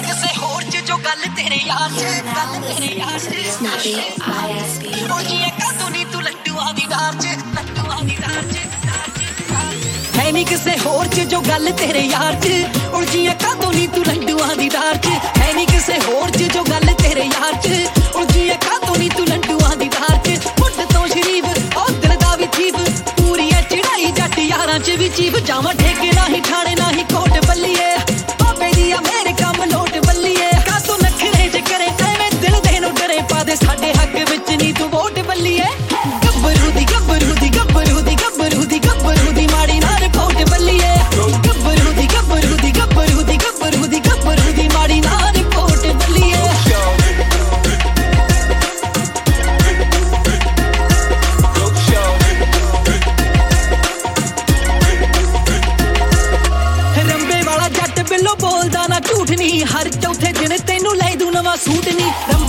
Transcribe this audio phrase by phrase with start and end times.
[0.00, 3.92] ਨਹੀਂ ਕਿਸੇ ਹੋਰ ਚ ਜੋ ਗੱਲ ਤੇਰੇ ਯਾਰ ਚ ਗੱਲ ਤੇਰੇ ਯਾਰ ਚ Snappy
[4.32, 5.12] ISP.
[5.12, 7.26] ਉਹ ਜੀ ਕਾਤੋਂ ਨਹੀਂ ਤੂੰ ਲੱਡੂਆਂ ਦੀ ਡਾਰ ਚ
[7.56, 8.56] ਲੱਡੂਆਂ ਦੀ ਡਾਰ ਚ
[10.18, 12.48] ਹੈ ਨਹੀਂ ਕਿਸੇ ਹੋਰ ਚ ਜੋ ਗੱਲ ਤੇਰੇ ਯਾਰ ਚ
[12.94, 16.94] ਉਲਝੀਆਂ ਕਾਤੋਂ ਨਹੀਂ ਤੂੰ ਲੰਡੂਆਂ ਦੀ ਡਾਰ ਚ ਹੈ ਨਹੀਂ ਕਿਸੇ ਹੋਰ ਚ ਜੋ ਗੱਲ
[17.02, 21.44] ਤੇਰੇ ਯਾਰ ਚ ਉਲਝੀਆਂ ਕਾਤੋਂ ਨਹੀਂ ਤੂੰ ਲੰਡੂਆਂ ਦੀ ਡਾਰ ਚ ਮੁੱਢ ਤੋਂ ਸ਼ਰੀਫ
[21.76, 22.76] ਉਹ ਦਿਲ ਦਾ ਵੀ ਚੀਫ
[23.16, 27.69] ਪੂਰੀ ਐ ਚੜਾਈ ਜੱਟ ਯਾਰਾਂ ਚ ਵੀ ਚੀਫ ਜਾਵਾਂ ਠੇਕੇ ਨਹੀਂ ਠਾਣੇ ਨਹੀਂ ਕੋਟ ਬੱਲੀਏ
[59.31, 62.40] ਕੁਛ ਨਹੀਂ ਹਰ ਚੌਥੇ ਦਿਨ ਤੈਨੂੰ ਲੈ ਦੂ ਨਵਾਂ ਸੂਟ ਨਹੀਂ